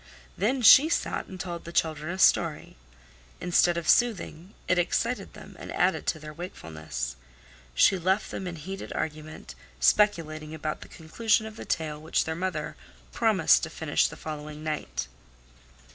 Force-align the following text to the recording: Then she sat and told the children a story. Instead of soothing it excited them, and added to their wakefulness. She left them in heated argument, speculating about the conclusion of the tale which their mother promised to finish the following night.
Then 0.35 0.63
she 0.63 0.89
sat 0.89 1.27
and 1.27 1.39
told 1.39 1.63
the 1.63 1.71
children 1.71 2.11
a 2.11 2.17
story. 2.17 2.75
Instead 3.39 3.77
of 3.77 3.87
soothing 3.87 4.55
it 4.67 4.79
excited 4.79 5.33
them, 5.33 5.55
and 5.59 5.71
added 5.73 6.07
to 6.07 6.17
their 6.17 6.33
wakefulness. 6.33 7.17
She 7.75 7.99
left 7.99 8.31
them 8.31 8.47
in 8.47 8.55
heated 8.55 8.91
argument, 8.93 9.53
speculating 9.79 10.55
about 10.55 10.81
the 10.81 10.87
conclusion 10.87 11.45
of 11.45 11.55
the 11.55 11.65
tale 11.65 12.01
which 12.01 12.23
their 12.25 12.33
mother 12.33 12.75
promised 13.11 13.61
to 13.61 13.69
finish 13.69 14.07
the 14.07 14.17
following 14.17 14.63
night. 14.63 15.05